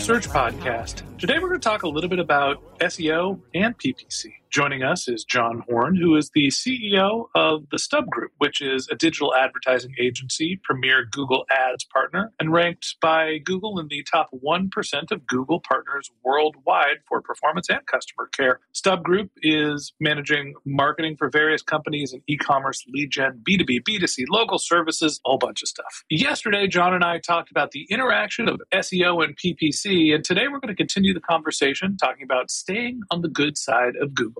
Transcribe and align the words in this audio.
Search 0.00 0.28
podcast. 0.28 1.02
Today 1.18 1.34
we're 1.38 1.48
going 1.48 1.60
to 1.60 1.68
talk 1.68 1.82
a 1.82 1.88
little 1.88 2.08
bit 2.08 2.18
about 2.18 2.78
SEO 2.78 3.38
and 3.54 3.76
PPC. 3.78 4.39
Joining 4.50 4.82
us 4.82 5.06
is 5.06 5.22
John 5.22 5.62
Horn, 5.68 5.94
who 5.94 6.16
is 6.16 6.32
the 6.34 6.48
CEO 6.48 7.26
of 7.36 7.70
the 7.70 7.78
Stub 7.78 8.08
Group, 8.08 8.32
which 8.38 8.60
is 8.60 8.88
a 8.90 8.96
digital 8.96 9.32
advertising 9.32 9.94
agency, 9.96 10.60
premier 10.64 11.04
Google 11.08 11.44
Ads 11.52 11.84
partner, 11.84 12.32
and 12.40 12.52
ranked 12.52 12.96
by 13.00 13.38
Google 13.38 13.78
in 13.78 13.86
the 13.86 14.02
top 14.02 14.28
1% 14.44 15.12
of 15.12 15.24
Google 15.28 15.60
partners 15.60 16.10
worldwide 16.24 16.96
for 17.08 17.22
performance 17.22 17.70
and 17.70 17.86
customer 17.86 18.26
care. 18.26 18.58
Stub 18.72 19.04
Group 19.04 19.30
is 19.40 19.92
managing 20.00 20.54
marketing 20.64 21.14
for 21.16 21.30
various 21.30 21.62
companies 21.62 22.12
in 22.12 22.20
e-commerce, 22.26 22.84
lead 22.88 23.12
gen, 23.12 23.40
B2B, 23.48 23.84
B2C, 23.84 24.24
local 24.28 24.58
services, 24.58 25.20
a 25.24 25.28
whole 25.28 25.38
bunch 25.38 25.62
of 25.62 25.68
stuff. 25.68 26.02
Yesterday, 26.10 26.66
John 26.66 26.92
and 26.92 27.04
I 27.04 27.20
talked 27.20 27.52
about 27.52 27.70
the 27.70 27.86
interaction 27.88 28.48
of 28.48 28.60
SEO 28.74 29.22
and 29.22 29.36
PPC, 29.36 30.12
and 30.12 30.24
today 30.24 30.48
we're 30.48 30.58
going 30.58 30.74
to 30.74 30.74
continue 30.74 31.14
the 31.14 31.20
conversation 31.20 31.96
talking 31.96 32.24
about 32.24 32.50
staying 32.50 33.02
on 33.12 33.22
the 33.22 33.28
good 33.28 33.56
side 33.56 33.94
of 33.94 34.12
Google. 34.12 34.39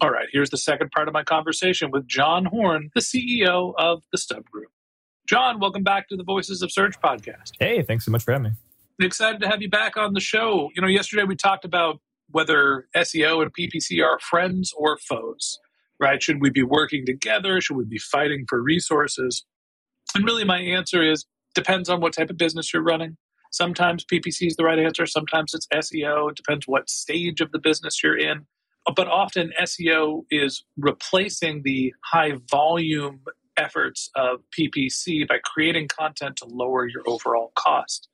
All 0.00 0.10
right, 0.10 0.28
here's 0.32 0.50
the 0.50 0.56
second 0.56 0.92
part 0.92 1.08
of 1.08 1.14
my 1.14 1.24
conversation 1.24 1.90
with 1.90 2.06
John 2.06 2.44
Horn, 2.44 2.90
the 2.94 3.00
CEO 3.00 3.74
of 3.76 4.04
the 4.12 4.18
Stub 4.18 4.44
Group. 4.48 4.70
John, 5.26 5.58
welcome 5.58 5.82
back 5.82 6.08
to 6.08 6.16
the 6.16 6.22
Voices 6.22 6.62
of 6.62 6.70
Search 6.70 7.00
podcast. 7.00 7.50
Hey, 7.58 7.82
thanks 7.82 8.04
so 8.04 8.12
much 8.12 8.22
for 8.22 8.30
having 8.30 8.52
me. 8.52 9.04
Excited 9.04 9.40
to 9.40 9.48
have 9.48 9.60
you 9.60 9.68
back 9.68 9.96
on 9.96 10.14
the 10.14 10.20
show. 10.20 10.70
You 10.76 10.82
know, 10.82 10.86
yesterday 10.86 11.24
we 11.24 11.34
talked 11.34 11.64
about 11.64 12.00
whether 12.30 12.86
SEO 12.94 13.42
and 13.42 13.52
PPC 13.52 14.00
are 14.04 14.20
friends 14.20 14.72
or 14.76 14.98
foes, 14.98 15.58
right? 15.98 16.22
Should 16.22 16.40
we 16.40 16.50
be 16.50 16.62
working 16.62 17.04
together? 17.04 17.60
Should 17.60 17.76
we 17.76 17.84
be 17.84 17.98
fighting 17.98 18.44
for 18.48 18.62
resources? 18.62 19.44
And 20.14 20.24
really, 20.24 20.44
my 20.44 20.60
answer 20.60 21.02
is 21.02 21.24
depends 21.56 21.88
on 21.88 22.00
what 22.00 22.12
type 22.12 22.30
of 22.30 22.36
business 22.36 22.72
you're 22.72 22.84
running. 22.84 23.16
Sometimes 23.50 24.04
PPC 24.04 24.46
is 24.46 24.54
the 24.54 24.62
right 24.62 24.78
answer, 24.78 25.06
sometimes 25.06 25.54
it's 25.54 25.66
SEO. 25.74 26.30
It 26.30 26.36
depends 26.36 26.68
what 26.68 26.88
stage 26.88 27.40
of 27.40 27.50
the 27.50 27.58
business 27.58 28.00
you're 28.00 28.16
in. 28.16 28.46
But 28.94 29.08
often 29.08 29.52
SEO 29.60 30.24
is 30.30 30.64
replacing 30.76 31.62
the 31.62 31.92
high 32.04 32.32
volume 32.50 33.20
efforts 33.56 34.10
of 34.14 34.40
PPC 34.56 35.26
by 35.28 35.38
creating 35.44 35.88
content 35.88 36.36
to 36.36 36.46
lower 36.46 36.86
your 36.86 37.02
overall 37.06 37.52
cost. 37.54 38.08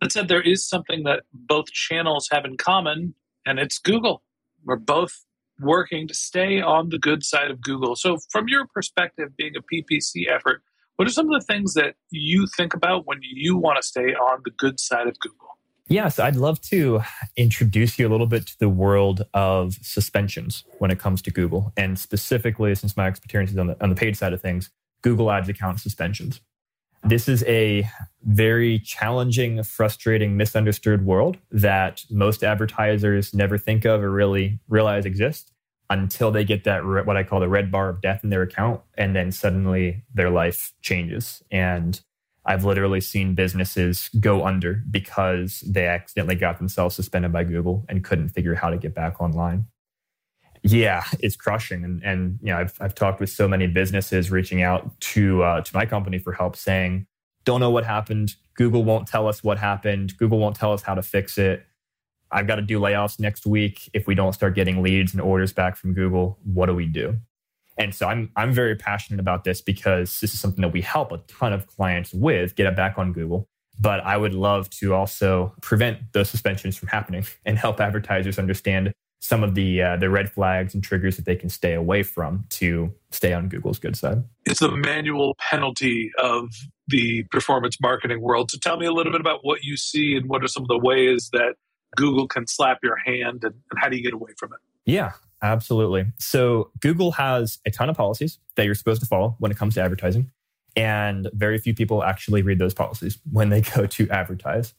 That 0.00 0.12
said, 0.12 0.28
there 0.28 0.42
is 0.42 0.66
something 0.66 1.04
that 1.04 1.24
both 1.32 1.66
channels 1.66 2.28
have 2.30 2.44
in 2.44 2.56
common, 2.56 3.14
and 3.44 3.58
it's 3.58 3.78
Google. 3.78 4.22
We're 4.64 4.76
both 4.76 5.24
working 5.60 6.06
to 6.08 6.14
stay 6.14 6.60
on 6.60 6.90
the 6.90 6.98
good 6.98 7.24
side 7.24 7.50
of 7.50 7.60
Google. 7.62 7.96
So, 7.96 8.18
from 8.30 8.48
your 8.48 8.66
perspective, 8.66 9.36
being 9.36 9.54
a 9.56 9.62
PPC 9.62 10.28
effort, 10.30 10.62
what 10.96 11.08
are 11.08 11.12
some 11.12 11.32
of 11.32 11.40
the 11.40 11.46
things 11.46 11.74
that 11.74 11.94
you 12.10 12.46
think 12.56 12.74
about 12.74 13.06
when 13.06 13.18
you 13.22 13.56
want 13.56 13.76
to 13.76 13.82
stay 13.82 14.14
on 14.14 14.42
the 14.44 14.50
good 14.50 14.78
side 14.80 15.06
of 15.06 15.18
Google? 15.20 15.55
Yes, 15.88 16.18
I'd 16.18 16.34
love 16.34 16.60
to 16.62 17.02
introduce 17.36 17.96
you 17.96 18.08
a 18.08 18.10
little 18.10 18.26
bit 18.26 18.46
to 18.48 18.58
the 18.58 18.68
world 18.68 19.24
of 19.34 19.74
suspensions 19.82 20.64
when 20.78 20.90
it 20.90 20.98
comes 20.98 21.22
to 21.22 21.30
Google, 21.30 21.72
and 21.76 21.96
specifically, 21.96 22.74
since 22.74 22.96
my 22.96 23.06
experience 23.06 23.52
is 23.52 23.58
on 23.58 23.68
the, 23.68 23.82
on 23.82 23.90
the 23.90 23.94
paid 23.94 24.16
side 24.16 24.32
of 24.32 24.42
things, 24.42 24.70
Google 25.02 25.30
Ads 25.30 25.48
account 25.48 25.78
suspensions. 25.78 26.40
This 27.04 27.28
is 27.28 27.44
a 27.44 27.88
very 28.24 28.80
challenging, 28.80 29.62
frustrating, 29.62 30.36
misunderstood 30.36 31.06
world 31.06 31.36
that 31.52 32.04
most 32.10 32.42
advertisers 32.42 33.32
never 33.32 33.56
think 33.56 33.84
of 33.84 34.02
or 34.02 34.10
really 34.10 34.58
realize 34.68 35.06
exists 35.06 35.52
until 35.88 36.32
they 36.32 36.44
get 36.44 36.64
that 36.64 36.84
what 36.84 37.16
I 37.16 37.22
call 37.22 37.38
the 37.38 37.48
red 37.48 37.70
bar 37.70 37.88
of 37.88 38.00
death 38.00 38.24
in 38.24 38.30
their 38.30 38.42
account, 38.42 38.80
and 38.98 39.14
then 39.14 39.30
suddenly 39.30 40.02
their 40.12 40.30
life 40.30 40.72
changes. 40.82 41.44
And 41.48 42.00
I've 42.46 42.64
literally 42.64 43.00
seen 43.00 43.34
businesses 43.34 44.08
go 44.20 44.46
under 44.46 44.82
because 44.88 45.60
they 45.66 45.88
accidentally 45.88 46.36
got 46.36 46.58
themselves 46.58 46.94
suspended 46.94 47.32
by 47.32 47.42
Google 47.42 47.84
and 47.88 48.04
couldn't 48.04 48.28
figure 48.28 48.52
out 48.52 48.58
how 48.58 48.70
to 48.70 48.76
get 48.76 48.94
back 48.94 49.20
online. 49.20 49.66
Yeah, 50.62 51.04
it's 51.20 51.36
crushing, 51.36 51.84
and 51.84 52.02
and 52.02 52.38
you 52.42 52.52
know 52.52 52.58
I've 52.58 52.74
I've 52.80 52.94
talked 52.94 53.20
with 53.20 53.30
so 53.30 53.46
many 53.46 53.66
businesses 53.66 54.30
reaching 54.30 54.62
out 54.62 54.98
to 55.12 55.42
uh, 55.42 55.60
to 55.60 55.74
my 55.74 55.86
company 55.86 56.18
for 56.18 56.32
help, 56.32 56.56
saying, 56.56 57.06
"Don't 57.44 57.60
know 57.60 57.70
what 57.70 57.84
happened. 57.84 58.34
Google 58.54 58.82
won't 58.82 59.06
tell 59.06 59.28
us 59.28 59.44
what 59.44 59.58
happened. 59.58 60.16
Google 60.16 60.38
won't 60.38 60.56
tell 60.56 60.72
us 60.72 60.82
how 60.82 60.94
to 60.94 61.02
fix 61.02 61.38
it. 61.38 61.64
I've 62.32 62.46
got 62.46 62.56
to 62.56 62.62
do 62.62 62.80
layoffs 62.80 63.20
next 63.20 63.46
week 63.46 63.88
if 63.92 64.06
we 64.06 64.14
don't 64.14 64.32
start 64.32 64.54
getting 64.54 64.82
leads 64.82 65.12
and 65.12 65.20
orders 65.20 65.52
back 65.52 65.76
from 65.76 65.94
Google. 65.94 66.38
What 66.42 66.66
do 66.66 66.74
we 66.74 66.86
do?" 66.86 67.18
And 67.78 67.94
so 67.94 68.06
I'm 68.06 68.30
I'm 68.36 68.52
very 68.52 68.76
passionate 68.76 69.20
about 69.20 69.44
this 69.44 69.60
because 69.60 70.20
this 70.20 70.32
is 70.34 70.40
something 70.40 70.62
that 70.62 70.72
we 70.72 70.80
help 70.80 71.12
a 71.12 71.18
ton 71.28 71.52
of 71.52 71.66
clients 71.66 72.12
with 72.12 72.56
get 72.56 72.66
it 72.66 72.76
back 72.76 72.98
on 72.98 73.12
Google. 73.12 73.48
But 73.78 74.00
I 74.00 74.16
would 74.16 74.32
love 74.32 74.70
to 74.70 74.94
also 74.94 75.54
prevent 75.60 76.12
those 76.12 76.30
suspensions 76.30 76.76
from 76.76 76.88
happening 76.88 77.26
and 77.44 77.58
help 77.58 77.80
advertisers 77.80 78.38
understand 78.38 78.92
some 79.20 79.42
of 79.42 79.54
the 79.54 79.82
uh, 79.82 79.96
the 79.96 80.08
red 80.08 80.30
flags 80.30 80.74
and 80.74 80.82
triggers 80.82 81.16
that 81.16 81.24
they 81.24 81.36
can 81.36 81.48
stay 81.48 81.74
away 81.74 82.02
from 82.02 82.44
to 82.50 82.92
stay 83.10 83.32
on 83.32 83.48
Google's 83.48 83.78
good 83.78 83.96
side. 83.96 84.22
It's 84.44 84.60
the 84.60 84.70
manual 84.70 85.36
penalty 85.50 86.12
of 86.18 86.48
the 86.88 87.24
performance 87.24 87.78
marketing 87.80 88.20
world. 88.20 88.50
So 88.50 88.58
tell 88.58 88.76
me 88.76 88.86
a 88.86 88.92
little 88.92 89.12
bit 89.12 89.20
about 89.20 89.40
what 89.42 89.64
you 89.64 89.76
see 89.76 90.16
and 90.16 90.28
what 90.28 90.44
are 90.44 90.48
some 90.48 90.62
of 90.62 90.68
the 90.68 90.78
ways 90.78 91.30
that 91.32 91.54
Google 91.96 92.28
can 92.28 92.46
slap 92.46 92.78
your 92.82 92.96
hand 92.96 93.42
and, 93.42 93.54
and 93.70 93.80
how 93.80 93.88
do 93.88 93.96
you 93.96 94.02
get 94.02 94.12
away 94.12 94.30
from 94.38 94.52
it? 94.52 94.60
Yeah, 94.84 95.12
absolutely. 95.42 96.06
So 96.18 96.70
Google 96.80 97.12
has 97.12 97.58
a 97.66 97.70
ton 97.70 97.88
of 97.88 97.96
policies 97.96 98.38
that 98.56 98.64
you're 98.64 98.74
supposed 98.74 99.00
to 99.00 99.06
follow 99.06 99.36
when 99.38 99.50
it 99.50 99.56
comes 99.56 99.74
to 99.74 99.82
advertising. 99.82 100.30
And 100.76 101.30
very 101.32 101.58
few 101.58 101.74
people 101.74 102.04
actually 102.04 102.42
read 102.42 102.58
those 102.58 102.74
policies 102.74 103.18
when 103.30 103.48
they 103.48 103.60
go 103.74 103.86
to 103.86 104.10
advertise. 104.10 104.74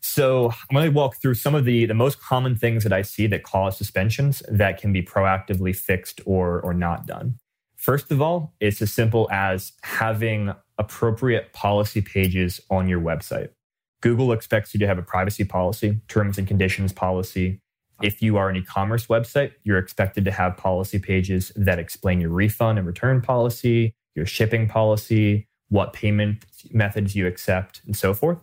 So 0.00 0.50
I'm 0.50 0.74
going 0.74 0.90
to 0.90 0.96
walk 0.96 1.16
through 1.16 1.34
some 1.34 1.54
of 1.54 1.64
the, 1.64 1.86
the 1.86 1.94
most 1.94 2.20
common 2.20 2.56
things 2.56 2.82
that 2.82 2.92
I 2.92 3.02
see 3.02 3.28
that 3.28 3.44
cause 3.44 3.78
suspensions 3.78 4.42
that 4.48 4.80
can 4.80 4.92
be 4.92 5.02
proactively 5.02 5.74
fixed 5.74 6.20
or, 6.26 6.60
or 6.60 6.74
not 6.74 7.06
done. 7.06 7.38
First 7.76 8.10
of 8.10 8.20
all, 8.20 8.52
it's 8.60 8.82
as 8.82 8.92
simple 8.92 9.28
as 9.30 9.72
having 9.82 10.52
appropriate 10.78 11.52
policy 11.52 12.00
pages 12.00 12.60
on 12.68 12.88
your 12.88 13.00
website. 13.00 13.50
Google 14.00 14.32
expects 14.32 14.74
you 14.74 14.80
to 14.80 14.86
have 14.86 14.98
a 14.98 15.02
privacy 15.02 15.44
policy, 15.44 16.00
terms 16.08 16.36
and 16.36 16.46
conditions 16.46 16.92
policy. 16.92 17.61
If 18.02 18.20
you 18.20 18.36
are 18.36 18.48
an 18.48 18.56
e 18.56 18.62
commerce 18.62 19.06
website, 19.06 19.52
you're 19.62 19.78
expected 19.78 20.24
to 20.24 20.32
have 20.32 20.56
policy 20.56 20.98
pages 20.98 21.52
that 21.54 21.78
explain 21.78 22.20
your 22.20 22.30
refund 22.30 22.78
and 22.78 22.86
return 22.86 23.20
policy, 23.20 23.94
your 24.14 24.26
shipping 24.26 24.68
policy, 24.68 25.46
what 25.68 25.92
payment 25.92 26.44
methods 26.72 27.14
you 27.14 27.26
accept, 27.26 27.80
and 27.86 27.96
so 27.96 28.12
forth. 28.12 28.38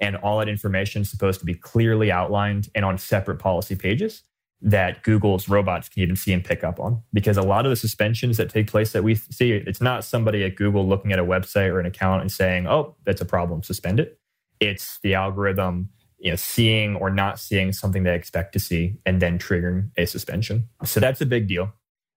And 0.00 0.16
all 0.16 0.38
that 0.40 0.48
information 0.48 1.02
is 1.02 1.10
supposed 1.10 1.40
to 1.40 1.46
be 1.46 1.54
clearly 1.54 2.10
outlined 2.10 2.68
and 2.74 2.84
on 2.84 2.98
separate 2.98 3.38
policy 3.38 3.76
pages 3.76 4.22
that 4.60 5.02
Google's 5.02 5.48
robots 5.48 5.88
can 5.88 6.02
even 6.02 6.16
see 6.16 6.32
and 6.32 6.44
pick 6.44 6.64
up 6.64 6.80
on. 6.80 7.02
Because 7.12 7.36
a 7.36 7.42
lot 7.42 7.66
of 7.66 7.70
the 7.70 7.76
suspensions 7.76 8.36
that 8.38 8.50
take 8.50 8.66
place 8.66 8.92
that 8.92 9.04
we 9.04 9.14
see, 9.14 9.52
it's 9.52 9.80
not 9.80 10.04
somebody 10.04 10.42
at 10.42 10.56
Google 10.56 10.88
looking 10.88 11.12
at 11.12 11.18
a 11.18 11.24
website 11.24 11.68
or 11.68 11.78
an 11.78 11.86
account 11.86 12.22
and 12.22 12.32
saying, 12.32 12.66
oh, 12.66 12.96
that's 13.04 13.20
a 13.20 13.26
problem, 13.26 13.62
suspend 13.62 14.00
it. 14.00 14.18
It's 14.60 14.98
the 15.02 15.14
algorithm 15.14 15.90
you 16.24 16.30
know, 16.30 16.36
seeing 16.36 16.96
or 16.96 17.10
not 17.10 17.38
seeing 17.38 17.70
something 17.70 18.02
they 18.02 18.14
expect 18.14 18.54
to 18.54 18.58
see 18.58 18.96
and 19.04 19.20
then 19.20 19.38
triggering 19.38 19.90
a 19.98 20.06
suspension. 20.06 20.66
So 20.82 20.98
that's 20.98 21.20
a 21.20 21.26
big 21.26 21.46
deal. 21.46 21.72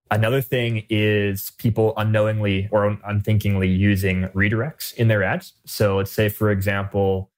Another 0.10 0.40
thing 0.40 0.86
is 0.90 1.52
people 1.58 1.94
unknowingly 1.98 2.70
or 2.72 2.98
unthinkingly 3.06 3.68
using 3.68 4.30
redirects 4.30 4.94
in 4.94 5.10
their 5.10 5.24
ads. 5.24 5.54
So 5.66 5.98
let's 5.98 6.12
say, 6.12 6.30
for 6.30 6.50
example, 6.52 7.32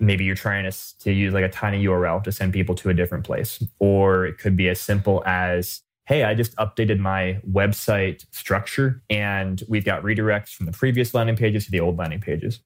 maybe 0.00 0.24
you're 0.24 0.34
trying 0.34 0.70
to, 0.70 0.98
to 0.98 1.12
use 1.12 1.32
like 1.32 1.44
a 1.44 1.48
tiny 1.48 1.82
URL 1.86 2.22
to 2.24 2.30
send 2.30 2.52
people 2.52 2.74
to 2.74 2.90
a 2.90 2.94
different 2.94 3.24
place. 3.24 3.64
Or 3.78 4.26
it 4.26 4.36
could 4.36 4.54
be 4.54 4.68
as 4.68 4.78
simple 4.78 5.22
as, 5.24 5.80
hey, 6.04 6.24
I 6.24 6.34
just 6.34 6.54
updated 6.56 6.98
my 6.98 7.40
website 7.50 8.26
structure 8.32 9.02
and 9.08 9.62
we've 9.66 9.86
got 9.86 10.02
redirects 10.02 10.50
from 10.50 10.66
the 10.66 10.72
previous 10.72 11.14
landing 11.14 11.36
pages 11.36 11.64
to 11.64 11.70
the 11.70 11.80
old 11.80 11.96
landing 11.96 12.20
pages. 12.20 12.60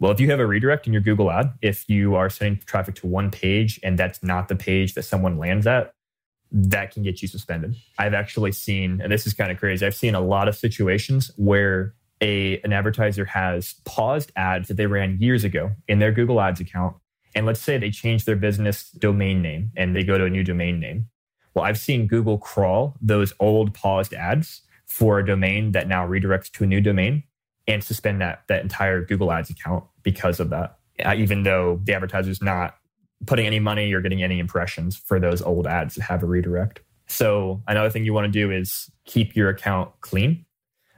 Well, 0.00 0.10
if 0.10 0.18
you 0.18 0.30
have 0.30 0.40
a 0.40 0.46
redirect 0.46 0.86
in 0.86 0.94
your 0.94 1.02
Google 1.02 1.30
ad, 1.30 1.52
if 1.60 1.88
you 1.88 2.14
are 2.14 2.30
sending 2.30 2.62
traffic 2.64 2.94
to 2.96 3.06
one 3.06 3.30
page 3.30 3.78
and 3.82 3.98
that's 3.98 4.22
not 4.22 4.48
the 4.48 4.56
page 4.56 4.94
that 4.94 5.02
someone 5.02 5.38
lands 5.38 5.66
at, 5.66 5.92
that 6.50 6.92
can 6.92 7.02
get 7.02 7.20
you 7.20 7.28
suspended. 7.28 7.76
I've 7.98 8.14
actually 8.14 8.52
seen, 8.52 9.02
and 9.02 9.12
this 9.12 9.26
is 9.26 9.34
kind 9.34 9.52
of 9.52 9.58
crazy, 9.58 9.84
I've 9.84 9.94
seen 9.94 10.14
a 10.14 10.20
lot 10.20 10.48
of 10.48 10.56
situations 10.56 11.30
where 11.36 11.94
a 12.22 12.60
an 12.62 12.72
advertiser 12.72 13.24
has 13.26 13.74
paused 13.84 14.32
ads 14.36 14.68
that 14.68 14.76
they 14.76 14.86
ran 14.86 15.18
years 15.20 15.44
ago 15.44 15.70
in 15.86 15.98
their 15.98 16.12
Google 16.12 16.40
Ads 16.40 16.60
account. 16.60 16.96
And 17.34 17.46
let's 17.46 17.60
say 17.60 17.78
they 17.78 17.90
change 17.90 18.24
their 18.24 18.36
business 18.36 18.90
domain 18.90 19.40
name 19.42 19.70
and 19.76 19.94
they 19.94 20.02
go 20.02 20.18
to 20.18 20.24
a 20.24 20.30
new 20.30 20.44
domain 20.44 20.80
name. 20.80 21.08
Well, 21.54 21.64
I've 21.64 21.78
seen 21.78 22.06
Google 22.06 22.38
crawl 22.38 22.96
those 23.00 23.32
old 23.38 23.74
paused 23.74 24.14
ads 24.14 24.62
for 24.86 25.18
a 25.18 25.26
domain 25.26 25.72
that 25.72 25.88
now 25.88 26.06
redirects 26.06 26.50
to 26.52 26.64
a 26.64 26.66
new 26.66 26.80
domain 26.80 27.22
and 27.70 27.82
suspend 27.82 28.20
that 28.20 28.42
that 28.48 28.62
entire 28.62 29.04
Google 29.04 29.32
Ads 29.32 29.50
account 29.50 29.84
because 30.02 30.40
of 30.40 30.50
that. 30.50 30.78
Uh, 31.04 31.14
even 31.14 31.44
though 31.44 31.80
the 31.84 31.94
advertiser 31.94 32.30
is 32.30 32.42
not 32.42 32.76
putting 33.26 33.46
any 33.46 33.58
money 33.58 33.92
or 33.92 34.00
getting 34.00 34.22
any 34.22 34.38
impressions 34.38 34.96
for 34.96 35.18
those 35.18 35.42
old 35.42 35.66
ads 35.66 35.94
that 35.94 36.02
have 36.02 36.22
a 36.22 36.26
redirect. 36.26 36.80
So 37.06 37.62
another 37.66 37.90
thing 37.90 38.04
you 38.04 38.12
want 38.12 38.26
to 38.26 38.30
do 38.30 38.50
is 38.50 38.90
keep 39.04 39.34
your 39.34 39.48
account 39.48 39.90
clean 40.00 40.44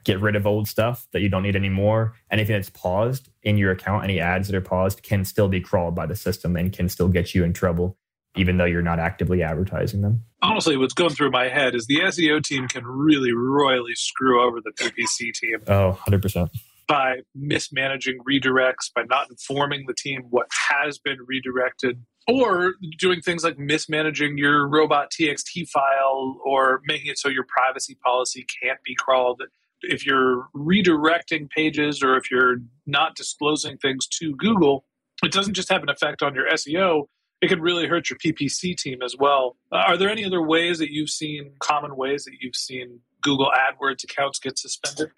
get 0.05 0.21
rid 0.21 0.37
of 0.37 0.47
old 0.47 0.69
stuff 0.69 1.07
that 1.13 1.21
you 1.21 1.29
don't 1.29 1.43
need 1.43 1.57
anymore. 1.57 2.15
Anything 2.31 2.57
that's 2.57 2.71
paused 2.71 3.29
in 3.43 3.57
your 3.57 3.71
account, 3.71 4.05
any 4.05 4.21
ads 4.21 4.49
that 4.49 4.57
are 4.57 4.61
paused 4.61 5.03
can 5.03 5.25
still 5.25 5.49
be 5.49 5.61
crawled 5.61 5.95
by 5.95 6.07
the 6.07 6.17
system 6.17 6.57
and 6.57 6.73
can 6.73 6.89
still 6.89 7.09
get 7.09 7.35
you 7.35 7.45
in 7.45 7.53
trouble, 7.53 7.97
even 8.37 8.57
though 8.57 8.65
you're 8.65 8.83
not 8.83 8.99
actively 8.99 9.43
advertising 9.43 10.03
them. 10.03 10.25
Honestly, 10.43 10.77
what's 10.77 10.95
going 10.95 11.11
through 11.11 11.31
my 11.31 11.49
head 11.49 11.75
is 11.75 11.87
the 11.87 12.01
SEO 12.01 12.43
team 12.43 12.69
can 12.69 12.87
really 12.87 13.33
royally 13.33 13.95
screw 13.95 14.47
over 14.47 14.61
the 14.61 14.71
PPC 14.73 15.33
team. 15.35 15.59
Oh, 15.67 15.99
100%. 16.07 16.51
By 16.89 17.21
mismanaging 17.35 18.19
redirects, 18.29 18.93
by 18.95 19.03
not 19.05 19.31
informing 19.31 19.85
the 19.87 19.95
team 19.95 20.23
what 20.31 20.47
has 20.71 20.99
been 20.99 21.19
redirected, 21.27 22.05
or 22.29 22.75
doing 22.99 23.21
things 23.21 23.45
like 23.45 23.59
mismanaging 23.59 24.39
your 24.39 24.69
robot 24.69 25.11
TXT 25.11 25.69
file 25.69 26.41
or 26.45 26.81
making 26.87 27.11
it 27.11 27.19
so 27.19 27.29
your 27.29 27.45
privacy 27.49 27.97
policy 28.05 28.47
can't 28.63 28.79
be 28.85 28.95
crawled 28.95 29.43
if 29.83 30.07
you're 30.07 30.49
redirecting 30.55 31.51
pages 31.51 32.03
or 32.03 32.17
if 32.17 32.31
you're 32.31 32.57
not 32.87 33.17
disclosing 33.17 33.77
things 33.79 34.07
to 34.07 34.35
Google, 34.37 34.85
it 35.23 35.33
doesn't 35.33 35.55
just 35.55 35.69
have 35.71 35.83
an 35.83 35.89
effect 35.89 36.23
on 36.23 36.35
your 36.35 36.49
SEO, 36.51 37.07
it 37.43 37.49
could 37.49 37.61
really 37.61 37.89
hurt 37.89 38.09
your 38.09 38.19
PPC 38.19 38.77
team 38.77 39.03
as 39.03 39.17
well. 39.19 39.57
Uh, 39.73 39.83
are 39.89 39.97
there 39.97 40.09
any 40.09 40.25
other 40.25 40.41
ways 40.41 40.79
that 40.79 40.93
you've 40.93 41.11
seen, 41.11 41.51
common 41.59 41.97
ways 41.97 42.25
that 42.25 42.35
you've 42.41 42.55
seen 42.55 43.01
Google 43.21 43.51
AdWords 43.51 44.05
accounts 44.05 44.39
get 44.39 44.59
suspended? 44.59 45.11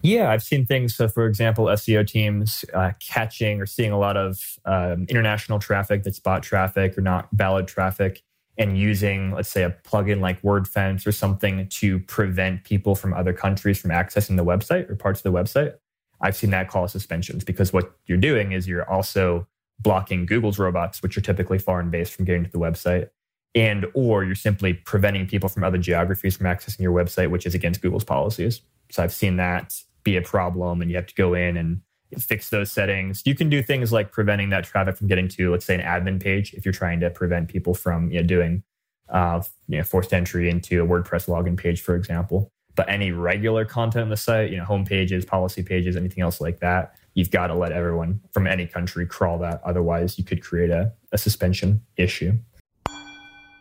Yeah, 0.00 0.30
I've 0.30 0.42
seen 0.42 0.64
things. 0.64 0.96
So, 0.96 1.06
for 1.06 1.26
example, 1.26 1.66
SEO 1.66 2.06
teams 2.06 2.64
uh, 2.72 2.92
catching 3.06 3.60
or 3.60 3.66
seeing 3.66 3.92
a 3.92 3.98
lot 3.98 4.16
of 4.16 4.38
um, 4.64 5.04
international 5.08 5.58
traffic 5.58 6.02
that's 6.02 6.18
bot 6.18 6.42
traffic 6.42 6.96
or 6.96 7.02
not 7.02 7.28
valid 7.32 7.68
traffic 7.68 8.22
and 8.58 8.78
using, 8.78 9.32
let's 9.32 9.50
say, 9.50 9.62
a 9.62 9.70
plugin 9.84 10.20
like 10.20 10.40
WordFence 10.40 11.06
or 11.06 11.12
something 11.12 11.68
to 11.68 11.98
prevent 12.00 12.64
people 12.64 12.94
from 12.94 13.12
other 13.12 13.34
countries 13.34 13.78
from 13.78 13.90
accessing 13.90 14.36
the 14.36 14.44
website 14.44 14.88
or 14.88 14.96
parts 14.96 15.20
of 15.20 15.30
the 15.30 15.38
website, 15.38 15.74
I've 16.22 16.36
seen 16.36 16.50
that 16.50 16.68
cause 16.68 16.92
suspensions 16.92 17.44
because 17.44 17.74
what 17.74 17.94
you're 18.06 18.16
doing 18.16 18.52
is 18.52 18.66
you're 18.66 18.88
also 18.90 19.46
blocking 19.78 20.26
Google's 20.26 20.58
robots, 20.58 21.02
which 21.02 21.16
are 21.16 21.20
typically 21.20 21.58
foreign 21.58 21.90
based, 21.90 22.12
from 22.12 22.24
getting 22.24 22.44
to 22.44 22.50
the 22.50 22.58
website. 22.58 23.08
And 23.54 23.86
or 23.94 24.24
you're 24.24 24.34
simply 24.34 24.74
preventing 24.74 25.26
people 25.26 25.48
from 25.48 25.64
other 25.64 25.78
geographies 25.78 26.36
from 26.36 26.46
accessing 26.46 26.80
your 26.80 26.92
website, 26.92 27.30
which 27.30 27.46
is 27.46 27.54
against 27.54 27.80
Google's 27.80 28.04
policies. 28.04 28.60
So 28.90 29.02
I've 29.02 29.12
seen 29.12 29.36
that 29.36 29.74
be 30.04 30.16
a 30.16 30.22
problem, 30.22 30.82
and 30.82 30.90
you 30.90 30.96
have 30.96 31.06
to 31.06 31.14
go 31.14 31.34
in 31.34 31.56
and 31.56 31.80
fix 32.18 32.50
those 32.50 32.70
settings. 32.70 33.22
You 33.24 33.34
can 33.34 33.48
do 33.48 33.62
things 33.62 33.92
like 33.92 34.12
preventing 34.12 34.50
that 34.50 34.64
traffic 34.64 34.96
from 34.96 35.08
getting 35.08 35.28
to, 35.28 35.50
let's 35.50 35.64
say, 35.64 35.74
an 35.74 35.80
admin 35.80 36.22
page 36.22 36.54
if 36.54 36.64
you're 36.64 36.72
trying 36.72 37.00
to 37.00 37.10
prevent 37.10 37.48
people 37.48 37.74
from 37.74 38.10
you 38.10 38.20
know, 38.20 38.26
doing 38.26 38.62
uh, 39.08 39.42
you 39.68 39.78
know, 39.78 39.84
forced 39.84 40.12
entry 40.12 40.48
into 40.48 40.82
a 40.82 40.86
WordPress 40.86 41.28
login 41.28 41.56
page, 41.56 41.80
for 41.80 41.96
example. 41.96 42.52
But 42.74 42.88
any 42.88 43.10
regular 43.10 43.64
content 43.64 44.04
on 44.04 44.08
the 44.10 44.16
site, 44.16 44.50
you 44.50 44.58
know, 44.58 44.64
home 44.64 44.84
pages, 44.84 45.24
policy 45.24 45.62
pages, 45.62 45.96
anything 45.96 46.22
else 46.22 46.40
like 46.40 46.60
that, 46.60 46.94
you've 47.16 47.32
got 47.32 47.48
to 47.48 47.54
let 47.54 47.72
everyone 47.72 48.20
from 48.30 48.46
any 48.46 48.66
country 48.66 49.06
crawl 49.06 49.38
that. 49.38 49.60
Otherwise, 49.64 50.18
you 50.18 50.24
could 50.24 50.42
create 50.42 50.70
a, 50.70 50.92
a 51.10 51.18
suspension 51.18 51.80
issue. 51.96 52.34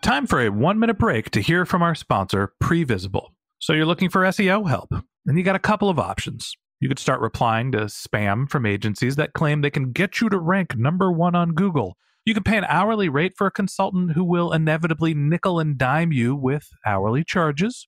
Time 0.04 0.28
for 0.28 0.40
a 0.40 0.50
one 0.50 0.78
minute 0.78 1.00
break 1.00 1.32
to 1.32 1.42
hear 1.42 1.66
from 1.66 1.82
our 1.82 1.96
sponsor, 1.96 2.54
Previsible. 2.62 3.30
So 3.58 3.74
you're 3.74 3.88
looking 3.88 4.10
for 4.10 4.22
SEO 4.22 4.70
help, 4.70 4.94
and 5.26 5.38
you 5.38 5.44
got 5.44 5.56
a 5.56 5.60
couple 5.60 5.90
of 5.90 5.98
options. 5.98 6.54
You 6.80 6.90
could 6.90 7.00
start 7.00 7.22
replying 7.22 7.72
to 7.72 7.86
spam 7.86 8.48
from 8.48 8.66
agencies 8.66 9.16
that 9.16 9.34
claim 9.34 9.62
they 9.62 9.72
can 9.72 9.92
get 9.94 10.22
you 10.22 10.30
to 10.30 10.38
rank 10.38 10.78
number 10.78 11.12
one 11.12 11.34
on 11.34 11.54
Google. 11.54 11.98
You 12.26 12.34
can 12.34 12.44
pay 12.44 12.58
an 12.58 12.66
hourly 12.66 13.08
rate 13.08 13.34
for 13.38 13.48
a 13.48 13.52
consultant 13.52 14.12
who 14.12 14.24
will 14.24 14.52
inevitably 14.52 15.14
nickel 15.14 15.60
and 15.60 15.78
dime 15.78 16.12
you 16.12 16.36
with 16.36 16.68
hourly 16.86 17.24
charges. 17.24 17.88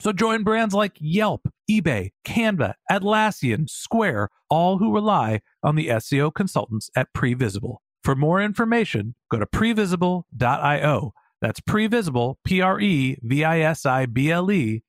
So 0.00 0.12
join 0.12 0.42
brands 0.42 0.74
like 0.74 0.96
Yelp, 1.00 1.48
eBay, 1.70 2.10
Canva, 2.26 2.74
Atlassian, 2.90 3.68
Square, 3.68 4.28
all 4.50 4.78
who 4.78 4.94
rely 4.94 5.40
on 5.62 5.74
the 5.74 5.88
SEO 5.88 6.34
consultants 6.34 6.90
at 6.94 7.08
Previsible. 7.14 7.78
For 8.04 8.14
more 8.14 8.40
information, 8.40 9.14
go 9.30 9.38
to 9.38 9.46
previsible.io. 9.46 11.12
That's 11.40 11.60
previsible, 11.60 12.36
P 12.44 12.60
R 12.60 12.80
E 12.80 13.18
V 13.22 13.44
I 13.44 13.60
S 13.60 13.84
I 13.84 14.06
B 14.06 14.30
L 14.30 14.50
E 14.50 14.82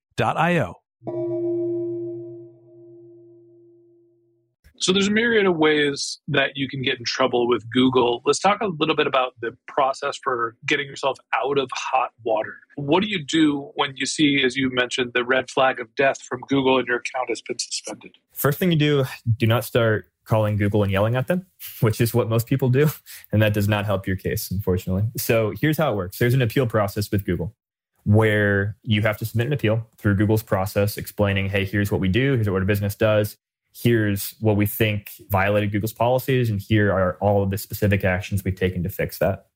So 4.79 4.93
there's 4.93 5.07
a 5.07 5.11
myriad 5.11 5.45
of 5.45 5.57
ways 5.57 6.19
that 6.27 6.51
you 6.55 6.69
can 6.69 6.81
get 6.81 6.99
in 6.99 7.05
trouble 7.05 7.47
with 7.47 7.69
Google. 7.71 8.21
Let's 8.25 8.39
talk 8.39 8.61
a 8.61 8.67
little 8.67 8.95
bit 8.95 9.07
about 9.07 9.33
the 9.41 9.57
process 9.67 10.17
for 10.23 10.55
getting 10.65 10.87
yourself 10.87 11.17
out 11.33 11.57
of 11.57 11.69
hot 11.73 12.11
water. 12.23 12.55
What 12.75 13.01
do 13.01 13.09
you 13.09 13.23
do 13.23 13.71
when 13.75 13.93
you 13.95 14.05
see, 14.05 14.43
as 14.43 14.55
you 14.55 14.69
mentioned, 14.71 15.11
the 15.13 15.23
red 15.23 15.49
flag 15.49 15.79
of 15.79 15.93
death 15.95 16.21
from 16.21 16.41
Google 16.47 16.77
and 16.77 16.87
your 16.87 16.97
account 16.97 17.29
has 17.29 17.41
been 17.41 17.57
suspended? 17.57 18.11
First 18.33 18.59
thing 18.59 18.71
you 18.71 18.77
do, 18.77 19.05
do 19.37 19.47
not 19.47 19.63
start 19.63 20.05
calling 20.25 20.57
Google 20.57 20.83
and 20.83 20.91
yelling 20.91 21.15
at 21.15 21.27
them, 21.27 21.47
which 21.81 21.99
is 21.99 22.13
what 22.13 22.29
most 22.29 22.45
people 22.45 22.69
do. 22.69 22.89
And 23.31 23.41
that 23.41 23.53
does 23.53 23.67
not 23.67 23.85
help 23.85 24.05
your 24.05 24.15
case, 24.15 24.51
unfortunately. 24.51 25.05
So 25.17 25.53
here's 25.59 25.77
how 25.77 25.91
it 25.91 25.95
works 25.95 26.19
there's 26.19 26.33
an 26.33 26.41
appeal 26.41 26.67
process 26.67 27.11
with 27.11 27.25
Google 27.25 27.55
where 28.03 28.77
you 28.83 29.01
have 29.01 29.17
to 29.17 29.25
submit 29.25 29.47
an 29.47 29.53
appeal 29.53 29.85
through 29.97 30.15
Google's 30.15 30.41
process 30.41 30.97
explaining, 30.97 31.49
hey, 31.49 31.65
here's 31.65 31.91
what 31.91 31.99
we 31.99 32.07
do, 32.07 32.35
here's 32.35 32.49
what 32.49 32.61
our 32.61 32.65
business 32.65 32.95
does 32.95 33.35
here's 33.81 34.33
what 34.39 34.55
we 34.55 34.65
think 34.65 35.11
violated 35.29 35.71
Google's 35.71 35.93
policies, 35.93 36.49
and 36.49 36.59
here 36.59 36.91
are 36.91 37.17
all 37.21 37.43
of 37.43 37.49
the 37.49 37.57
specific 37.57 38.03
actions 38.03 38.43
we've 38.43 38.55
taken 38.55 38.83
to 38.83 38.89
fix 38.89 39.19
that. 39.19 39.47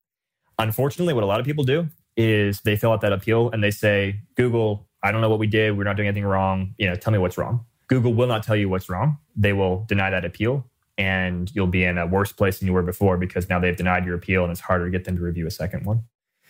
Unfortunately, 0.59 1.13
what 1.13 1.23
a 1.23 1.27
lot 1.27 1.39
of 1.39 1.45
people 1.45 1.63
do 1.63 1.87
is 2.15 2.61
they 2.61 2.75
fill 2.75 2.91
out 2.91 3.01
that 3.01 3.13
appeal 3.13 3.49
and 3.51 3.63
they 3.63 3.71
say, 3.71 4.19
Google, 4.35 4.87
I 5.01 5.11
don't 5.11 5.21
know 5.21 5.29
what 5.29 5.39
we 5.39 5.47
did. 5.47 5.77
We're 5.77 5.85
not 5.85 5.95
doing 5.95 6.07
anything 6.07 6.25
wrong. 6.25 6.75
You 6.77 6.89
know, 6.89 6.95
tell 6.95 7.11
me 7.11 7.19
what's 7.19 7.37
wrong. 7.37 7.65
Google 7.87 8.13
will 8.13 8.27
not 8.27 8.43
tell 8.43 8.55
you 8.55 8.69
what's 8.69 8.89
wrong. 8.89 9.17
They 9.35 9.53
will 9.53 9.85
deny 9.87 10.09
that 10.11 10.23
appeal 10.23 10.65
and 10.97 11.51
you'll 11.55 11.67
be 11.67 11.83
in 11.83 11.97
a 11.97 12.05
worse 12.05 12.31
place 12.31 12.59
than 12.59 12.67
you 12.67 12.73
were 12.73 12.83
before 12.83 13.17
because 13.17 13.49
now 13.49 13.59
they've 13.59 13.75
denied 13.75 14.05
your 14.05 14.15
appeal 14.15 14.43
and 14.43 14.51
it's 14.51 14.61
harder 14.61 14.85
to 14.85 14.91
get 14.91 15.05
them 15.05 15.15
to 15.15 15.21
review 15.21 15.47
a 15.47 15.51
second 15.51 15.85
one. 15.85 16.03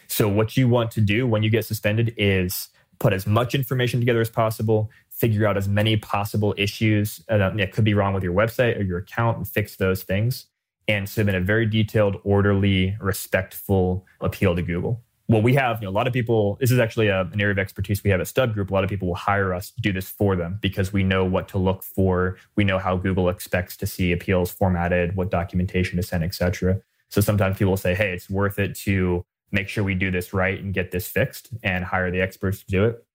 So 0.07 0.27
what 0.27 0.57
you 0.57 0.67
want 0.67 0.91
to 0.91 1.01
do 1.01 1.25
when 1.25 1.41
you 1.41 1.49
get 1.49 1.63
suspended 1.63 2.13
is 2.17 2.67
put 2.99 3.13
as 3.13 3.25
much 3.25 3.55
information 3.55 3.99
together 3.99 4.21
as 4.21 4.29
possible, 4.29 4.91
figure 5.21 5.45
out 5.45 5.55
as 5.55 5.67
many 5.67 5.95
possible 5.95 6.55
issues 6.57 7.23
uh, 7.29 7.37
that 7.37 7.71
could 7.71 7.83
be 7.83 7.93
wrong 7.93 8.11
with 8.11 8.23
your 8.23 8.33
website 8.33 8.77
or 8.77 8.81
your 8.81 8.97
account 8.97 9.37
and 9.37 9.47
fix 9.47 9.75
those 9.75 10.01
things 10.01 10.47
and 10.87 11.07
submit 11.07 11.35
a 11.35 11.39
very 11.39 11.67
detailed, 11.67 12.17
orderly, 12.23 12.97
respectful 12.99 14.03
appeal 14.19 14.55
to 14.55 14.63
Google. 14.63 15.03
Well, 15.27 15.43
we 15.43 15.53
have 15.53 15.79
you 15.79 15.85
know, 15.85 15.91
a 15.91 15.93
lot 15.93 16.07
of 16.07 16.13
people. 16.13 16.57
This 16.59 16.71
is 16.71 16.79
actually 16.79 17.07
a, 17.07 17.21
an 17.21 17.39
area 17.39 17.51
of 17.51 17.59
expertise 17.59 18.03
we 18.03 18.09
have 18.09 18.19
at 18.19 18.27
Stub 18.27 18.55
Group. 18.55 18.71
A 18.71 18.73
lot 18.73 18.83
of 18.83 18.89
people 18.89 19.07
will 19.07 19.15
hire 19.15 19.53
us 19.53 19.69
to 19.69 19.79
do 19.79 19.93
this 19.93 20.09
for 20.09 20.35
them 20.35 20.57
because 20.59 20.91
we 20.91 21.03
know 21.03 21.23
what 21.23 21.47
to 21.49 21.59
look 21.59 21.83
for. 21.83 22.37
We 22.55 22.63
know 22.63 22.79
how 22.79 22.97
Google 22.97 23.29
expects 23.29 23.77
to 23.77 23.85
see 23.85 24.11
appeals 24.11 24.51
formatted, 24.51 25.15
what 25.15 25.29
documentation 25.29 25.97
to 25.97 26.03
send, 26.03 26.23
etc. 26.23 26.81
So 27.09 27.21
sometimes 27.21 27.57
people 27.57 27.71
will 27.71 27.77
say, 27.77 27.93
"Hey, 27.93 28.11
it's 28.11 28.29
worth 28.29 28.57
it 28.57 28.75
to 28.79 29.23
make 29.51 29.69
sure 29.69 29.83
we 29.83 29.93
do 29.93 30.09
this 30.09 30.33
right 30.33 30.59
and 30.59 30.73
get 30.73 30.89
this 30.89 31.07
fixed," 31.07 31.49
and 31.63 31.85
hire 31.85 32.09
the 32.09 32.21
experts 32.21 32.63
to 32.63 32.65
do 32.65 32.85
it. 32.85 33.05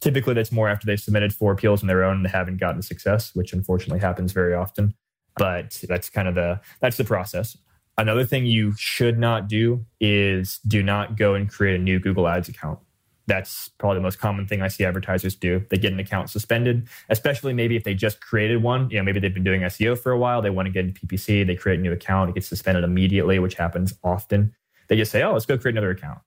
Typically, 0.00 0.34
that's 0.34 0.52
more 0.52 0.68
after 0.68 0.86
they've 0.86 1.00
submitted 1.00 1.32
four 1.32 1.52
appeals 1.52 1.82
on 1.82 1.86
their 1.86 2.04
own 2.04 2.16
and 2.16 2.24
they 2.24 2.30
haven't 2.30 2.58
gotten 2.58 2.82
success, 2.82 3.34
which 3.34 3.52
unfortunately 3.52 4.00
happens 4.00 4.32
very 4.32 4.54
often. 4.54 4.94
But 5.36 5.82
that's 5.88 6.08
kind 6.10 6.28
of 6.28 6.34
the 6.34 6.60
that's 6.80 6.96
the 6.96 7.04
process. 7.04 7.56
Another 7.98 8.24
thing 8.24 8.44
you 8.44 8.74
should 8.76 9.18
not 9.18 9.48
do 9.48 9.84
is 10.00 10.58
do 10.66 10.82
not 10.82 11.16
go 11.16 11.34
and 11.34 11.50
create 11.50 11.80
a 11.80 11.82
new 11.82 11.98
Google 11.98 12.28
Ads 12.28 12.48
account. 12.48 12.78
That's 13.26 13.70
probably 13.78 13.96
the 13.96 14.02
most 14.02 14.18
common 14.18 14.46
thing 14.46 14.62
I 14.62 14.68
see 14.68 14.84
advertisers 14.84 15.34
do. 15.34 15.64
They 15.70 15.78
get 15.78 15.92
an 15.92 15.98
account 15.98 16.30
suspended, 16.30 16.88
especially 17.08 17.54
maybe 17.54 17.74
if 17.74 17.84
they 17.84 17.94
just 17.94 18.20
created 18.20 18.62
one. 18.62 18.88
You 18.90 18.98
know, 18.98 19.02
maybe 19.02 19.18
they've 19.18 19.34
been 19.34 19.44
doing 19.44 19.62
SEO 19.62 19.98
for 19.98 20.12
a 20.12 20.18
while. 20.18 20.42
They 20.42 20.50
want 20.50 20.66
to 20.66 20.72
get 20.72 20.84
into 20.84 21.00
PPC. 21.00 21.46
They 21.46 21.56
create 21.56 21.80
a 21.80 21.82
new 21.82 21.92
account. 21.92 22.30
It 22.30 22.34
gets 22.34 22.48
suspended 22.48 22.84
immediately, 22.84 23.38
which 23.38 23.54
happens 23.54 23.94
often. 24.04 24.54
They 24.88 24.96
just 24.96 25.10
say, 25.10 25.22
"Oh, 25.22 25.32
let's 25.32 25.46
go 25.46 25.58
create 25.58 25.74
another 25.74 25.90
account." 25.90 26.20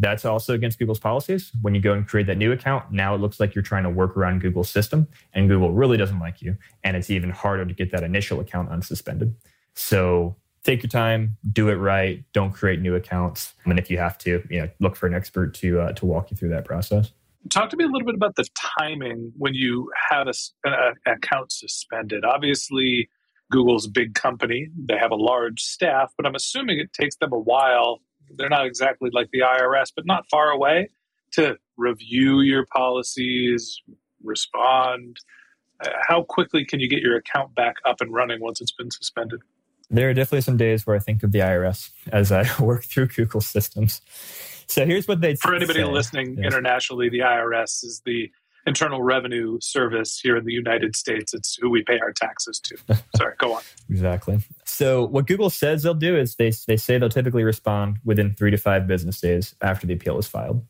That's 0.00 0.24
also 0.24 0.54
against 0.54 0.78
Google's 0.78 0.98
policies. 0.98 1.52
When 1.60 1.74
you 1.74 1.80
go 1.82 1.92
and 1.92 2.08
create 2.08 2.26
that 2.28 2.38
new 2.38 2.52
account, 2.52 2.90
now 2.90 3.14
it 3.14 3.20
looks 3.20 3.38
like 3.38 3.54
you're 3.54 3.62
trying 3.62 3.82
to 3.82 3.90
work 3.90 4.16
around 4.16 4.40
Google's 4.40 4.70
system, 4.70 5.06
and 5.34 5.46
Google 5.46 5.72
really 5.72 5.98
doesn't 5.98 6.18
like 6.18 6.40
you. 6.40 6.56
And 6.82 6.96
it's 6.96 7.10
even 7.10 7.28
harder 7.28 7.66
to 7.66 7.74
get 7.74 7.92
that 7.92 8.02
initial 8.02 8.40
account 8.40 8.70
unsuspended. 8.70 9.34
So 9.74 10.36
take 10.64 10.82
your 10.82 10.88
time, 10.88 11.36
do 11.52 11.68
it 11.68 11.74
right. 11.74 12.24
Don't 12.32 12.50
create 12.52 12.80
new 12.80 12.94
accounts. 12.94 13.52
And 13.66 13.78
if 13.78 13.90
you 13.90 13.98
have 13.98 14.16
to, 14.18 14.42
you 14.48 14.62
know, 14.62 14.70
look 14.80 14.96
for 14.96 15.06
an 15.06 15.12
expert 15.12 15.52
to 15.56 15.80
uh, 15.80 15.92
to 15.92 16.06
walk 16.06 16.30
you 16.30 16.36
through 16.36 16.50
that 16.50 16.64
process. 16.64 17.12
Talk 17.52 17.68
to 17.70 17.76
me 17.76 17.84
a 17.84 17.88
little 17.88 18.06
bit 18.06 18.14
about 18.14 18.36
the 18.36 18.46
timing 18.78 19.32
when 19.36 19.52
you 19.52 19.90
have 20.10 20.28
a, 20.28 20.32
an 20.64 20.94
account 21.06 21.52
suspended. 21.52 22.24
Obviously, 22.24 23.10
Google's 23.50 23.86
a 23.86 23.90
big 23.90 24.14
company; 24.14 24.68
they 24.74 24.96
have 24.96 25.10
a 25.10 25.16
large 25.16 25.60
staff, 25.60 26.14
but 26.16 26.24
I'm 26.24 26.34
assuming 26.34 26.78
it 26.78 26.94
takes 26.94 27.16
them 27.16 27.34
a 27.34 27.38
while 27.38 28.00
they're 28.36 28.48
not 28.48 28.66
exactly 28.66 29.10
like 29.12 29.28
the 29.32 29.40
IRS, 29.40 29.92
but 29.94 30.06
not 30.06 30.24
far 30.30 30.50
away 30.50 30.90
to 31.32 31.56
review 31.76 32.40
your 32.40 32.66
policies, 32.66 33.80
respond. 34.22 35.16
Uh, 35.84 35.90
how 36.06 36.22
quickly 36.22 36.64
can 36.64 36.80
you 36.80 36.88
get 36.88 37.00
your 37.00 37.16
account 37.16 37.54
back 37.54 37.76
up 37.86 38.00
and 38.00 38.12
running 38.12 38.40
once 38.40 38.60
it's 38.60 38.72
been 38.72 38.90
suspended? 38.90 39.40
There 39.90 40.08
are 40.08 40.14
definitely 40.14 40.42
some 40.42 40.56
days 40.56 40.86
where 40.86 40.94
I 40.94 41.00
think 41.00 41.22
of 41.22 41.32
the 41.32 41.40
IRS 41.40 41.90
as 42.12 42.30
I 42.30 42.46
work 42.60 42.84
through 42.84 43.08
Google 43.08 43.40
systems. 43.40 44.00
So 44.66 44.86
here's 44.86 45.08
what 45.08 45.20
they 45.20 45.34
for 45.34 45.54
anybody 45.54 45.80
say. 45.80 45.84
listening 45.84 46.36
yes. 46.36 46.46
internationally, 46.46 47.08
the 47.08 47.20
IRS 47.20 47.84
is 47.84 48.02
the 48.04 48.30
Internal 48.66 49.02
Revenue 49.02 49.58
Service 49.60 50.20
here 50.20 50.36
in 50.36 50.44
the 50.44 50.52
United 50.52 50.94
States. 50.96 51.32
It's 51.34 51.56
who 51.60 51.70
we 51.70 51.82
pay 51.82 51.98
our 52.00 52.12
taxes 52.12 52.60
to. 52.60 52.76
Sorry, 53.16 53.34
go 53.38 53.54
on. 53.54 53.62
exactly. 53.88 54.40
So 54.64 55.06
what 55.06 55.26
Google 55.26 55.50
says 55.50 55.82
they'll 55.82 55.94
do 55.94 56.16
is 56.16 56.36
they 56.36 56.52
they 56.66 56.76
say 56.76 56.98
they'll 56.98 57.08
typically 57.08 57.44
respond 57.44 57.98
within 58.04 58.34
three 58.34 58.50
to 58.50 58.56
five 58.58 58.86
business 58.86 59.20
days 59.20 59.54
after 59.62 59.86
the 59.86 59.94
appeal 59.94 60.18
is 60.18 60.26
filed. 60.26 60.64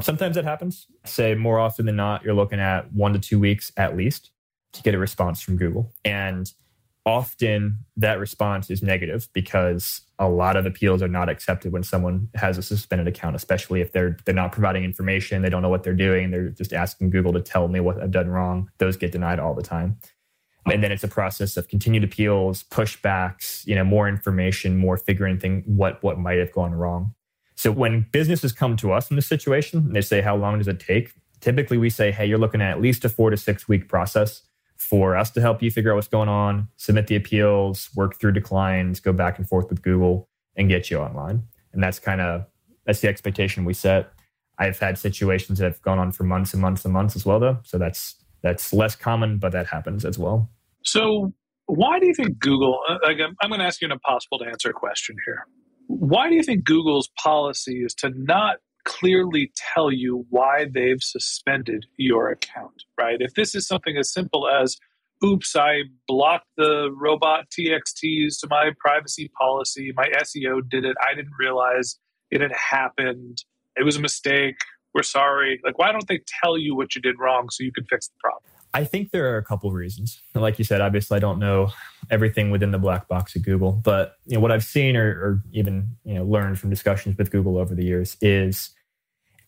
Sometimes 0.00 0.36
that 0.36 0.44
happens. 0.44 0.86
Say 1.04 1.34
more 1.34 1.58
often 1.58 1.86
than 1.86 1.96
not, 1.96 2.24
you're 2.24 2.34
looking 2.34 2.60
at 2.60 2.92
one 2.92 3.12
to 3.12 3.18
two 3.18 3.38
weeks 3.38 3.70
at 3.76 3.96
least 3.96 4.30
to 4.72 4.82
get 4.82 4.94
a 4.94 4.98
response 4.98 5.42
from 5.42 5.56
Google. 5.56 5.92
And 6.04 6.50
often 7.04 7.78
that 7.96 8.18
response 8.18 8.70
is 8.70 8.82
negative 8.82 9.28
because 9.32 10.02
a 10.18 10.28
lot 10.28 10.56
of 10.56 10.66
appeals 10.66 11.02
are 11.02 11.08
not 11.08 11.28
accepted 11.28 11.72
when 11.72 11.82
someone 11.82 12.28
has 12.34 12.58
a 12.58 12.62
suspended 12.62 13.08
account, 13.08 13.34
especially 13.34 13.80
if 13.80 13.92
they're 13.92 14.16
they're 14.24 14.34
not 14.34 14.52
providing 14.52 14.84
information, 14.84 15.42
they 15.42 15.50
don't 15.50 15.62
know 15.62 15.68
what 15.68 15.82
they're 15.82 15.94
doing, 15.94 16.30
they're 16.30 16.50
just 16.50 16.72
asking 16.72 17.10
Google 17.10 17.32
to 17.32 17.40
tell 17.40 17.68
me 17.68 17.80
what 17.80 18.00
I've 18.00 18.10
done 18.10 18.28
wrong. 18.28 18.70
Those 18.78 18.96
get 18.96 19.12
denied 19.12 19.40
all 19.40 19.54
the 19.54 19.62
time. 19.62 19.98
And 20.70 20.82
then 20.82 20.92
it's 20.92 21.02
a 21.02 21.08
process 21.08 21.56
of 21.56 21.66
continued 21.66 22.04
appeals, 22.04 22.62
pushbacks, 22.64 23.66
you 23.66 23.74
know, 23.74 23.82
more 23.82 24.08
information, 24.08 24.78
more 24.78 24.96
figuring 24.96 25.40
thing 25.40 25.64
what 25.66 26.02
what 26.02 26.18
might 26.18 26.38
have 26.38 26.52
gone 26.52 26.72
wrong. 26.72 27.14
So 27.56 27.72
when 27.72 28.06
businesses 28.12 28.52
come 28.52 28.76
to 28.76 28.92
us 28.92 29.10
in 29.10 29.16
this 29.16 29.26
situation, 29.26 29.92
they 29.92 30.00
say, 30.02 30.20
"How 30.20 30.36
long 30.36 30.58
does 30.58 30.68
it 30.68 30.78
take?" 30.78 31.12
Typically, 31.40 31.78
we 31.78 31.90
say, 31.90 32.12
"Hey, 32.12 32.26
you're 32.26 32.38
looking 32.38 32.62
at 32.62 32.70
at 32.70 32.80
least 32.80 33.04
a 33.04 33.08
four 33.08 33.30
to 33.30 33.36
six 33.36 33.68
week 33.68 33.88
process." 33.88 34.42
For 34.82 35.16
us 35.16 35.30
to 35.30 35.40
help 35.40 35.62
you 35.62 35.70
figure 35.70 35.92
out 35.92 35.94
what's 35.94 36.08
going 36.08 36.28
on, 36.28 36.68
submit 36.76 37.06
the 37.06 37.16
appeals, 37.16 37.88
work 37.94 38.18
through 38.18 38.32
declines, 38.32 39.00
go 39.00 39.12
back 39.12 39.38
and 39.38 39.48
forth 39.48 39.70
with 39.70 39.82
Google, 39.82 40.28
and 40.56 40.68
get 40.68 40.90
you 40.90 40.98
online. 40.98 41.42
And 41.72 41.82
that's 41.82 41.98
kind 41.98 42.20
of 42.20 42.46
that's 42.84 43.00
the 43.00 43.08
expectation 43.08 43.64
we 43.64 43.74
set. 43.74 44.12
I've 44.58 44.78
had 44.78 44.98
situations 44.98 45.58
that 45.58 45.64
have 45.64 45.82
gone 45.82 45.98
on 45.98 46.12
for 46.12 46.24
months 46.24 46.52
and 46.52 46.60
months 46.60 46.84
and 46.84 46.92
months 46.92 47.16
as 47.16 47.24
well, 47.24 47.40
though. 47.40 47.58
So 47.62 47.78
that's 47.78 48.16
that's 48.42 48.72
less 48.72 48.96
common, 48.96 49.38
but 49.38 49.52
that 49.52 49.66
happens 49.66 50.04
as 50.04 50.18
well. 50.18 50.50
So 50.82 51.32
why 51.66 52.00
do 52.00 52.06
you 52.06 52.14
think 52.14 52.38
Google? 52.38 52.80
Uh, 52.88 52.98
like, 53.04 53.18
I'm 53.40 53.48
going 53.48 53.60
to 53.60 53.66
ask 53.66 53.80
you 53.80 53.86
an 53.86 53.92
impossible 53.92 54.38
to 54.40 54.46
answer 54.46 54.72
question 54.72 55.16
here. 55.24 55.46
Why 55.86 56.28
do 56.28 56.34
you 56.34 56.42
think 56.42 56.64
Google's 56.64 57.08
policy 57.22 57.84
is 57.84 57.94
to 57.96 58.10
not 58.14 58.56
clearly 58.84 59.52
tell 59.74 59.92
you 59.92 60.26
why 60.30 60.66
they've 60.72 61.02
suspended 61.02 61.86
your 61.96 62.30
account, 62.30 62.84
right? 62.98 63.16
If 63.20 63.34
this 63.34 63.54
is 63.54 63.66
something 63.66 63.96
as 63.96 64.12
simple 64.12 64.48
as, 64.48 64.76
oops, 65.24 65.54
I 65.56 65.82
blocked 66.08 66.48
the 66.56 66.90
robot 66.94 67.46
TXTs 67.56 68.40
to 68.40 68.48
my 68.48 68.70
privacy 68.78 69.30
policy, 69.38 69.92
my 69.96 70.08
SEO 70.22 70.68
did 70.68 70.84
it, 70.84 70.96
I 71.00 71.14
didn't 71.14 71.32
realize 71.38 71.98
it 72.30 72.40
had 72.40 72.52
happened, 72.52 73.44
it 73.76 73.84
was 73.84 73.96
a 73.96 74.00
mistake, 74.00 74.56
we're 74.94 75.02
sorry. 75.02 75.60
Like, 75.64 75.78
why 75.78 75.92
don't 75.92 76.06
they 76.06 76.20
tell 76.42 76.58
you 76.58 76.74
what 76.74 76.94
you 76.94 77.00
did 77.00 77.18
wrong 77.18 77.48
so 77.50 77.64
you 77.64 77.72
can 77.72 77.84
fix 77.84 78.08
the 78.08 78.14
problem? 78.20 78.42
I 78.74 78.84
think 78.84 79.10
there 79.10 79.32
are 79.32 79.36
a 79.36 79.44
couple 79.44 79.68
of 79.68 79.74
reasons. 79.74 80.20
Like 80.34 80.58
you 80.58 80.64
said, 80.64 80.80
obviously, 80.80 81.16
I 81.16 81.20
don't 81.20 81.38
know 81.38 81.70
everything 82.10 82.50
within 82.50 82.70
the 82.70 82.78
black 82.78 83.08
box 83.08 83.34
of 83.36 83.42
Google. 83.42 83.72
But 83.72 84.16
you 84.26 84.34
know, 84.34 84.40
what 84.40 84.52
I've 84.52 84.64
seen 84.64 84.96
or, 84.96 85.08
or 85.08 85.42
even 85.52 85.96
you 86.04 86.14
know 86.14 86.24
learned 86.24 86.58
from 86.58 86.70
discussions 86.70 87.16
with 87.16 87.30
Google 87.30 87.58
over 87.58 87.74
the 87.74 87.84
years 87.84 88.16
is 88.20 88.70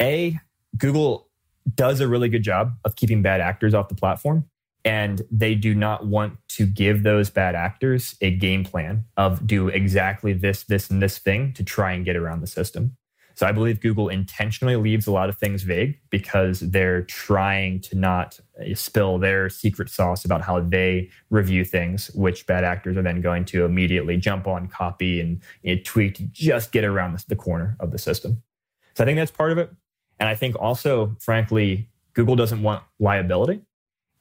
a 0.00 0.38
Google 0.76 1.28
does 1.74 2.00
a 2.00 2.08
really 2.08 2.28
good 2.28 2.42
job 2.42 2.74
of 2.84 2.96
keeping 2.96 3.22
bad 3.22 3.40
actors 3.40 3.74
off 3.74 3.88
the 3.88 3.94
platform. 3.94 4.48
And 4.84 5.22
they 5.30 5.54
do 5.54 5.74
not 5.74 6.06
want 6.06 6.36
to 6.48 6.66
give 6.66 7.04
those 7.04 7.30
bad 7.30 7.54
actors 7.54 8.16
a 8.20 8.30
game 8.30 8.64
plan 8.64 9.04
of 9.16 9.46
do 9.46 9.68
exactly 9.68 10.34
this, 10.34 10.64
this, 10.64 10.90
and 10.90 11.00
this 11.00 11.16
thing 11.18 11.54
to 11.54 11.64
try 11.64 11.92
and 11.92 12.04
get 12.04 12.16
around 12.16 12.42
the 12.42 12.46
system. 12.46 12.96
So 13.34 13.46
I 13.46 13.52
believe 13.52 13.80
Google 13.80 14.08
intentionally 14.08 14.76
leaves 14.76 15.06
a 15.06 15.12
lot 15.12 15.28
of 15.28 15.36
things 15.36 15.64
vague 15.64 15.98
because 16.10 16.60
they're 16.60 17.02
trying 17.02 17.80
to 17.80 17.96
not 17.96 18.38
spill 18.74 19.18
their 19.18 19.48
secret 19.48 19.90
sauce 19.90 20.24
about 20.24 20.42
how 20.42 20.60
they 20.60 21.10
review 21.30 21.64
things, 21.64 22.10
which 22.14 22.46
bad 22.46 22.62
actors 22.62 22.96
are 22.96 23.02
then 23.02 23.20
going 23.20 23.44
to 23.46 23.64
immediately 23.64 24.16
jump 24.16 24.46
on, 24.46 24.68
copy, 24.68 25.20
and 25.20 25.40
you 25.62 25.74
know, 25.74 25.82
tweak 25.84 26.14
to 26.14 26.22
just 26.24 26.70
get 26.70 26.84
around 26.84 27.18
the 27.26 27.36
corner 27.36 27.76
of 27.80 27.90
the 27.90 27.98
system. 27.98 28.42
So 28.94 29.02
I 29.02 29.06
think 29.06 29.16
that's 29.16 29.32
part 29.32 29.50
of 29.50 29.58
it. 29.58 29.70
And 30.20 30.28
I 30.28 30.36
think 30.36 30.54
also, 30.60 31.16
frankly, 31.18 31.88
Google 32.12 32.36
doesn't 32.36 32.62
want 32.62 32.84
liability. 33.00 33.62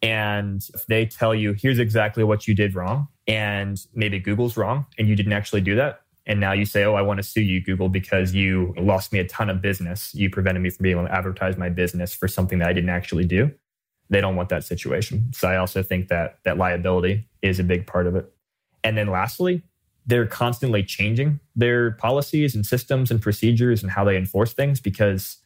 And 0.02 0.68
if 0.74 0.86
they 0.88 1.06
tell 1.06 1.34
you, 1.34 1.54
here's 1.54 1.80
exactly 1.80 2.24
what 2.24 2.48
you 2.48 2.56
did 2.56 2.76
wrong, 2.76 3.08
and 3.28 3.80
maybe 3.94 4.20
Google's 4.20 4.58
wrong, 4.58 4.86
and 4.98 5.08
you 5.08 5.16
didn't 5.16 5.34
actually 5.34 5.62
do 5.62 5.76
that, 5.76 6.02
and 6.26 6.40
now 6.40 6.54
you 6.54 6.66
say, 6.66 6.86
oh, 6.86 6.94
I 6.94 7.02
want 7.02 7.18
to 7.18 7.24
sue 7.24 7.42
you, 7.42 7.62
Google, 7.62 7.90
because 7.90 8.34
you 8.34 8.74
lost 8.78 9.12
me 9.12 9.20
a 9.20 9.28
ton 9.28 9.50
of 9.50 9.62
business. 9.62 10.14
You 10.16 10.30
prevented 10.30 10.64
me 10.64 10.70
from 10.70 10.84
being 10.84 10.98
able 10.98 11.08
to 11.08 11.14
advertise 11.14 11.58
my 11.58 11.70
business 11.70 12.14
for 12.14 12.28
something 12.28 12.60
that 12.60 12.70
I 12.70 12.74
didn't 12.74 12.92
actually 12.92 13.26
do. 13.26 13.52
They 14.10 14.22
don't 14.22 14.36
want 14.36 14.50
that 14.50 14.64
situation. 14.64 15.32
So 15.34 15.48
I 15.50 15.58
also 15.58 15.84
think 15.84 16.08
that 16.08 16.38
that 16.46 16.58
liability 16.58 17.28
is 17.42 17.60
a 17.60 17.64
big 17.64 17.88
part 17.88 18.08
of 18.08 18.16
it. 18.16 18.32
And 18.84 18.98
then 18.98 19.08
lastly, 19.08 19.64
they're 20.06 20.28
constantly 20.28 20.84
changing 20.84 21.40
their 21.56 21.92
policies 21.92 22.56
and 22.56 22.66
systems 22.66 23.12
and 23.12 23.22
procedures 23.22 23.82
and 23.82 23.92
how 23.92 24.04
they 24.04 24.18
enforce 24.18 24.54
things 24.54 24.80
because 24.80 25.38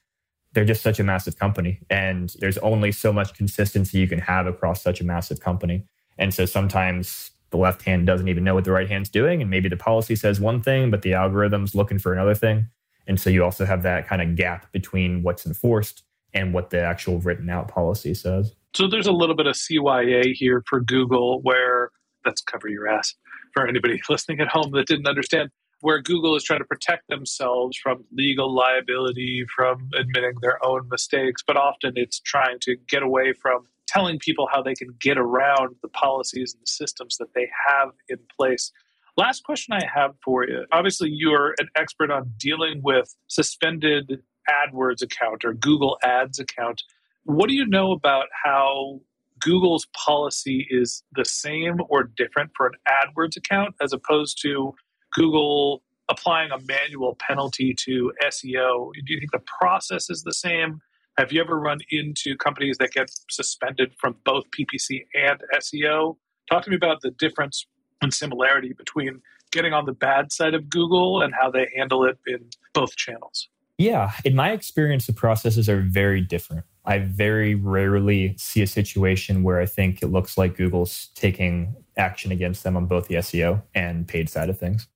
they're 0.54 0.66
just 0.66 0.82
such 0.82 1.00
a 1.00 1.04
massive 1.04 1.38
company. 1.38 1.80
And 1.90 2.34
there's 2.40 2.58
only 2.60 2.92
so 2.92 3.14
much 3.14 3.34
consistency 3.34 4.00
you 4.00 4.08
can 4.08 4.20
have 4.20 4.48
across 4.48 4.82
such 4.82 5.02
a 5.02 5.04
massive 5.04 5.40
company. 5.40 5.86
And 6.18 6.34
so 6.34 6.46
sometimes 6.46 7.32
the 7.50 7.58
left 7.58 7.84
hand 7.84 8.06
doesn't 8.06 8.28
even 8.28 8.44
know 8.44 8.56
what 8.56 8.64
the 8.64 8.72
right 8.72 8.90
hand's 8.90 9.10
doing. 9.10 9.42
And 9.42 9.50
maybe 9.50 9.70
the 9.70 9.78
policy 9.78 10.16
says 10.16 10.40
one 10.40 10.62
thing, 10.62 10.92
but 10.92 11.02
the 11.02 11.14
algorithm's 11.14 11.76
looking 11.76 12.00
for 12.00 12.14
another 12.14 12.36
thing. 12.36 12.68
And 13.08 13.20
so 13.20 13.30
you 13.30 13.44
also 13.44 13.66
have 13.66 13.84
that 13.84 14.08
kind 14.08 14.22
of 14.22 14.36
gap 14.36 14.72
between 14.72 15.24
what's 15.24 15.46
enforced 15.46 16.04
and 16.34 16.54
what 16.54 16.70
the 16.70 16.82
actual 16.82 17.20
written 17.20 17.50
out 17.50 17.70
policy 17.70 18.14
says. 18.14 18.54
So 18.76 18.88
there's 18.88 19.08
a 19.08 19.12
little 19.12 19.36
bit 19.36 19.48
of 19.48 19.56
CYA 19.56 20.34
here 20.34 20.64
for 20.68 20.82
Google 20.82 21.42
where 21.42 21.92
that's 22.26 22.42
cover 22.42 22.68
your 22.68 22.88
ass 22.88 23.16
for 23.54 23.66
anybody 23.66 24.00
listening 24.10 24.42
at 24.42 24.50
home 24.50 24.72
that 24.72 24.88
didn't 24.88 25.08
understand 25.08 25.50
where 25.82 26.02
Google 26.02 26.36
is 26.36 26.44
trying 26.44 26.60
to 26.60 26.66
protect 26.66 27.08
themselves 27.08 27.78
from 27.78 28.04
legal 28.12 28.54
liability, 28.54 29.46
from 29.56 29.90
admitting 29.98 30.34
their 30.42 30.64
own 30.66 30.88
mistakes, 30.90 31.44
but 31.46 31.56
often 31.56 31.94
it's 31.96 32.20
trying 32.20 32.58
to 32.62 32.76
get 32.88 33.04
away 33.04 33.32
from 33.34 33.68
telling 33.88 34.20
people 34.20 34.48
how 34.52 34.62
they 34.62 34.74
can 34.74 34.90
get 35.00 35.18
around 35.18 35.76
the 35.82 35.88
policies 35.90 36.54
and 36.54 36.62
the 36.62 36.72
systems 36.72 37.18
that 37.18 37.34
they 37.34 37.50
have 37.68 37.90
in 38.10 38.18
place. 38.38 38.72
Last 39.16 39.44
question 39.44 39.74
I 39.74 39.84
have 39.94 40.12
for 40.24 40.48
you. 40.48 40.66
Obviously, 40.72 41.10
you're 41.12 41.56
an 41.60 41.68
expert 41.76 42.12
on 42.12 42.32
dealing 42.38 42.82
with 42.84 43.16
suspended 43.28 44.22
AdWords 44.50 45.02
account 45.02 45.44
or 45.44 45.54
Google 45.54 45.98
Ads 46.04 46.40
account. 46.40 46.84
What 47.24 47.50
do 47.50 47.56
you 47.56 47.66
know 47.66 47.92
about 47.92 48.28
how 48.44 49.00
Google's 49.40 49.88
policy 49.94 50.68
is 50.70 51.04
the 51.14 51.26
same 51.26 51.78
or 51.90 52.04
different 52.04 52.52
for 52.56 52.68
an 52.68 52.74
AdWords 52.88 53.38
account 53.38 53.76
as 53.82 53.92
opposed 53.94 54.42
to 54.44 54.74
Google 55.14 55.84
applying 56.10 56.52
a 56.52 56.60
manual 56.60 57.18
penalty 57.20 57.76
to 57.86 58.12
SEO? 58.24 58.92
Do 58.94 59.14
you 59.14 59.20
think 59.20 59.32
the 59.32 59.44
process 59.60 60.10
is 60.10 60.24
the 60.24 60.34
same? 60.34 60.80
Have 61.18 61.32
you 61.32 61.42
ever 61.42 61.60
run 61.60 61.80
into 61.90 62.38
companies 62.38 62.78
that 62.78 62.92
get 62.92 63.10
suspended 63.32 63.92
from 64.00 64.18
both 64.24 64.44
PPC 64.52 65.06
and 65.16 65.42
SEO? 65.56 66.16
Talk 66.48 66.64
to 66.66 66.70
me 66.70 66.76
about 66.76 67.02
the 67.02 67.10
difference 67.10 67.66
and 68.04 68.14
similarity 68.14 68.74
between 68.74 69.22
getting 69.52 69.74
on 69.74 69.86
the 69.86 69.94
bad 69.94 70.32
side 70.32 70.54
of 70.54 70.70
Google 70.70 71.24
and 71.24 71.34
how 71.34 71.50
they 71.50 71.68
handle 71.76 72.06
it 72.06 72.20
in 72.28 72.48
both 72.76 72.96
channels. 72.96 73.50
Yeah, 73.80 74.12
in 74.26 74.36
my 74.36 74.52
experience, 74.52 75.08
the 75.08 75.14
processes 75.14 75.68
are 75.68 75.82
very 75.82 76.22
different. 76.22 76.66
I 76.86 77.00
very 77.00 77.56
rarely 77.56 78.36
see 78.38 78.62
a 78.62 78.68
situation 78.68 79.42
where 79.42 79.60
I 79.60 79.66
think 79.66 80.04
it 80.04 80.08
looks 80.08 80.38
like 80.38 80.56
Google's 80.56 81.10
taking 81.16 81.76
action 81.98 82.32
against 82.32 82.64
them 82.64 82.78
on 82.78 82.86
both 82.86 83.08
the 83.08 83.16
SEO 83.16 83.64
and 83.74 84.08
paid 84.08 84.30
side 84.30 84.50
of 84.50 84.60
things. 84.60 84.88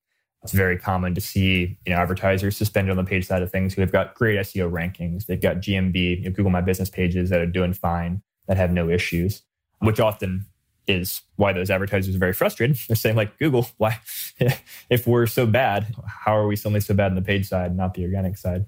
It's 0.44 0.54
very 0.54 0.78
common 0.78 1.14
to 1.14 1.22
see 1.22 1.78
you 1.86 1.94
know 1.94 1.98
advertisers 1.98 2.58
suspended 2.58 2.92
on 2.92 3.04
the 3.04 3.08
page 3.08 3.28
side 3.28 3.44
of 3.44 3.52
things 3.52 3.74
who 3.74 3.82
have 3.82 3.92
got 3.92 4.16
great 4.16 4.40
SEO 4.40 4.72
rankings. 4.72 5.28
They've 5.28 5.42
got 5.42 5.58
GMB, 5.58 6.20
you 6.20 6.24
know, 6.26 6.32
Google 6.32 6.52
My 6.52 6.62
Business 6.62 6.90
pages 6.90 7.30
that 7.30 7.42
are 7.42 7.46
doing 7.46 7.74
fine, 7.74 8.22
that 8.48 8.58
have 8.58 8.72
no 8.72 8.90
issues, 8.90 9.44
which 9.80 10.00
often 10.00 10.48
is 10.88 11.22
why 11.36 11.54
those 11.54 11.70
advertisers 11.70 12.16
are 12.16 12.20
very 12.20 12.34
frustrated. 12.34 12.78
They're 12.88 12.96
saying 12.96 13.16
like 13.16 13.38
Google, 13.38 13.68
why 13.78 14.00
if 14.90 15.06
we're 15.06 15.28
so 15.28 15.46
bad, 15.46 15.94
how 16.08 16.36
are 16.36 16.48
we 16.48 16.56
suddenly 16.56 16.82
so 16.82 16.96
bad 16.96 17.12
on 17.12 17.16
the 17.16 17.22
page 17.22 17.48
side, 17.48 17.76
not 17.76 17.94
the 17.94 18.04
organic 18.04 18.38
side? 18.38 18.66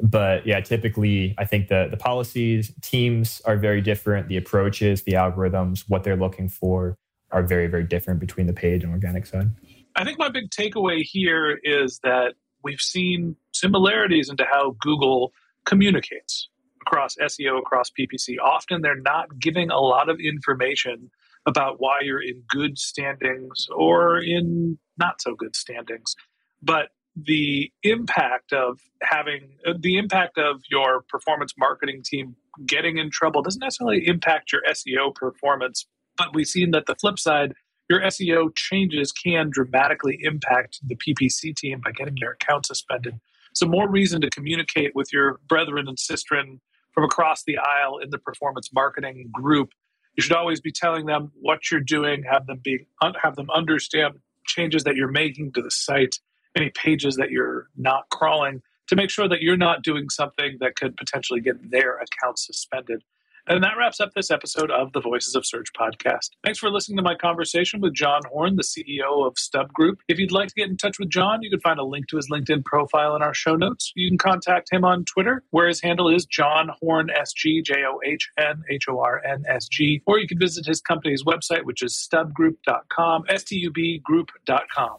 But 0.00 0.46
yeah, 0.46 0.60
typically 0.60 1.34
I 1.36 1.44
think 1.44 1.66
the 1.66 1.88
the 1.90 1.96
policies, 1.96 2.72
teams 2.80 3.42
are 3.44 3.56
very 3.56 3.80
different. 3.80 4.28
The 4.28 4.36
approaches, 4.36 5.02
the 5.02 5.12
algorithms, 5.12 5.84
what 5.88 6.04
they're 6.04 6.16
looking 6.16 6.48
for 6.48 6.96
are 7.30 7.42
very, 7.42 7.66
very 7.66 7.84
different 7.84 8.20
between 8.20 8.46
the 8.46 8.52
page 8.52 8.84
and 8.84 8.92
organic 8.92 9.26
side. 9.26 9.50
I 9.98 10.04
think 10.04 10.16
my 10.16 10.28
big 10.28 10.50
takeaway 10.50 11.02
here 11.02 11.58
is 11.64 11.98
that 12.04 12.34
we've 12.62 12.80
seen 12.80 13.34
similarities 13.52 14.30
into 14.30 14.44
how 14.44 14.76
Google 14.80 15.32
communicates 15.64 16.48
across 16.82 17.16
SEO, 17.16 17.58
across 17.58 17.90
PPC. 17.90 18.36
Often 18.40 18.82
they're 18.82 19.00
not 19.00 19.40
giving 19.40 19.70
a 19.70 19.80
lot 19.80 20.08
of 20.08 20.20
information 20.20 21.10
about 21.46 21.80
why 21.80 21.98
you're 22.02 22.22
in 22.22 22.44
good 22.48 22.78
standings 22.78 23.66
or 23.74 24.20
in 24.20 24.78
not 24.98 25.20
so 25.20 25.34
good 25.34 25.56
standings. 25.56 26.14
But 26.62 26.90
the 27.16 27.72
impact 27.82 28.52
of 28.52 28.78
having 29.02 29.56
uh, 29.66 29.72
the 29.80 29.98
impact 29.98 30.38
of 30.38 30.62
your 30.70 31.02
performance 31.08 31.54
marketing 31.58 32.02
team 32.04 32.36
getting 32.64 32.98
in 32.98 33.10
trouble 33.10 33.42
doesn't 33.42 33.60
necessarily 33.60 34.06
impact 34.06 34.52
your 34.52 34.62
SEO 34.70 35.12
performance. 35.12 35.86
But 36.16 36.34
we've 36.34 36.46
seen 36.46 36.70
that 36.70 36.86
the 36.86 36.94
flip 36.94 37.18
side 37.18 37.54
your 37.88 38.00
SEO 38.02 38.54
changes 38.54 39.12
can 39.12 39.50
dramatically 39.50 40.18
impact 40.22 40.80
the 40.86 40.96
PPC 40.96 41.56
team 41.56 41.80
by 41.82 41.92
getting 41.92 42.16
their 42.20 42.32
account 42.32 42.66
suspended. 42.66 43.18
So, 43.54 43.66
more 43.66 43.88
reason 43.88 44.20
to 44.20 44.30
communicate 44.30 44.94
with 44.94 45.12
your 45.12 45.40
brethren 45.48 45.88
and 45.88 45.96
sistren 45.96 46.60
from 46.92 47.04
across 47.04 47.44
the 47.44 47.58
aisle 47.58 47.98
in 47.98 48.10
the 48.10 48.18
performance 48.18 48.70
marketing 48.72 49.30
group. 49.32 49.70
You 50.16 50.22
should 50.22 50.36
always 50.36 50.60
be 50.60 50.72
telling 50.72 51.06
them 51.06 51.30
what 51.40 51.70
you're 51.70 51.80
doing, 51.80 52.24
have 52.24 52.46
them 52.46 52.60
be 52.62 52.86
have 53.22 53.36
them 53.36 53.50
understand 53.50 54.14
changes 54.46 54.84
that 54.84 54.96
you're 54.96 55.10
making 55.10 55.52
to 55.52 55.62
the 55.62 55.70
site, 55.70 56.18
any 56.56 56.70
pages 56.70 57.16
that 57.16 57.30
you're 57.30 57.68
not 57.76 58.08
crawling, 58.10 58.62
to 58.88 58.96
make 58.96 59.10
sure 59.10 59.28
that 59.28 59.42
you're 59.42 59.56
not 59.56 59.82
doing 59.82 60.08
something 60.08 60.56
that 60.60 60.74
could 60.76 60.96
potentially 60.96 61.40
get 61.40 61.70
their 61.70 61.98
account 61.98 62.38
suspended. 62.38 63.02
And 63.50 63.64
that 63.64 63.78
wraps 63.78 63.98
up 63.98 64.12
this 64.12 64.30
episode 64.30 64.70
of 64.70 64.92
the 64.92 65.00
Voices 65.00 65.34
of 65.34 65.46
Search 65.46 65.68
podcast. 65.72 66.32
Thanks 66.44 66.58
for 66.58 66.68
listening 66.68 66.98
to 66.98 67.02
my 67.02 67.14
conversation 67.14 67.80
with 67.80 67.94
John 67.94 68.20
Horn, 68.30 68.56
the 68.56 68.62
CEO 68.62 69.26
of 69.26 69.38
Stub 69.38 69.72
Group. 69.72 70.00
If 70.06 70.18
you'd 70.18 70.32
like 70.32 70.48
to 70.48 70.54
get 70.54 70.68
in 70.68 70.76
touch 70.76 70.98
with 70.98 71.08
John, 71.08 71.42
you 71.42 71.48
can 71.48 71.60
find 71.60 71.80
a 71.80 71.84
link 71.84 72.08
to 72.08 72.16
his 72.16 72.28
LinkedIn 72.30 72.66
profile 72.66 73.16
in 73.16 73.22
our 73.22 73.32
show 73.32 73.56
notes. 73.56 73.90
You 73.96 74.10
can 74.10 74.18
contact 74.18 74.70
him 74.70 74.84
on 74.84 75.06
Twitter, 75.06 75.44
where 75.50 75.66
his 75.66 75.80
handle 75.80 76.14
is 76.14 76.26
John 76.26 76.68
Horn 76.82 77.08
SG, 77.08 77.64
J 77.64 77.84
O 77.86 77.98
H 78.04 78.28
N 78.38 78.62
H 78.70 78.84
O 78.86 79.00
R 79.00 79.22
N 79.24 79.44
S 79.48 79.66
G, 79.66 80.02
or 80.04 80.18
you 80.18 80.28
can 80.28 80.38
visit 80.38 80.66
his 80.66 80.82
company's 80.82 81.24
website, 81.24 81.64
which 81.64 81.82
is 81.82 81.94
stubgroup.com, 81.94 83.24
S 83.30 83.44
T 83.44 83.56
U 83.56 83.70
B 83.70 83.98
group.com. 84.04 84.98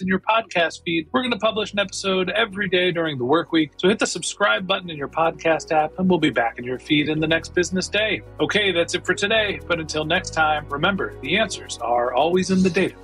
in 0.00 0.06
your 0.06 0.20
podcast 0.20 0.82
feed. 0.84 1.08
We're 1.12 1.22
going 1.22 1.32
to 1.32 1.38
publish 1.38 1.72
an 1.72 1.78
episode 1.78 2.30
every 2.30 2.68
day 2.68 2.92
during 2.92 3.18
the 3.18 3.24
work 3.24 3.52
week. 3.52 3.72
So 3.76 3.88
hit 3.88 3.98
the 3.98 4.06
subscribe 4.06 4.66
button 4.66 4.90
in 4.90 4.96
your 4.96 5.08
podcast 5.08 5.72
app 5.72 5.98
and 5.98 6.08
we'll 6.08 6.18
be 6.18 6.30
back 6.30 6.58
in 6.58 6.64
your 6.64 6.78
feed 6.78 7.08
in 7.08 7.20
the 7.20 7.26
next 7.26 7.54
business 7.54 7.88
day. 7.88 8.22
Okay, 8.40 8.72
that's 8.72 8.94
it 8.94 9.04
for 9.04 9.14
today. 9.14 9.60
But 9.66 9.80
until 9.80 10.04
next 10.04 10.30
time, 10.30 10.68
remember 10.68 11.18
the 11.20 11.36
answers 11.36 11.78
are 11.78 12.14
always 12.14 12.50
in 12.50 12.62
the 12.62 12.70
data. 12.70 12.94